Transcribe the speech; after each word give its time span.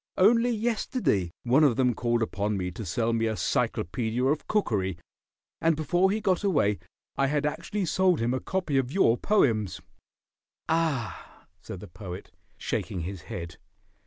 Only 0.17 0.49
yesterday 0.49 1.29
one 1.43 1.63
of 1.63 1.75
them 1.75 1.93
called 1.93 2.23
upon 2.23 2.57
me 2.57 2.71
to 2.71 2.85
sell 2.87 3.13
me 3.13 3.27
a 3.27 3.37
Cyclopedia 3.37 4.23
of 4.25 4.47
Cookery, 4.47 4.97
and 5.61 5.75
before 5.75 6.09
he 6.09 6.19
got 6.19 6.43
away 6.43 6.79
I 7.17 7.27
had 7.27 7.45
actually 7.45 7.85
sold 7.85 8.19
him 8.19 8.33
a 8.33 8.39
copy 8.39 8.77
of 8.79 8.91
your 8.91 9.15
poems." 9.15 9.79
"Ah," 10.67 11.45
said 11.61 11.81
the 11.81 11.87
Poet, 11.87 12.31
shaking 12.57 13.01
his 13.01 13.21
head. 13.29 13.57